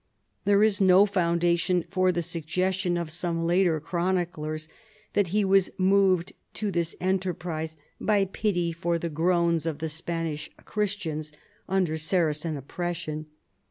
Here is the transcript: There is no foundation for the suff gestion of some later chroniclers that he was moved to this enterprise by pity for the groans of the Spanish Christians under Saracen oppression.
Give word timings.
There 0.45 0.63
is 0.63 0.81
no 0.81 1.05
foundation 1.05 1.85
for 1.91 2.11
the 2.11 2.23
suff 2.23 2.41
gestion 2.47 2.99
of 2.99 3.11
some 3.11 3.45
later 3.45 3.79
chroniclers 3.79 4.67
that 5.13 5.27
he 5.27 5.45
was 5.45 5.69
moved 5.77 6.33
to 6.55 6.71
this 6.71 6.95
enterprise 6.99 7.77
by 7.99 8.25
pity 8.25 8.71
for 8.71 8.97
the 8.97 9.09
groans 9.09 9.67
of 9.67 9.77
the 9.77 9.89
Spanish 9.89 10.49
Christians 10.65 11.31
under 11.69 11.99
Saracen 11.99 12.57
oppression. 12.57 13.27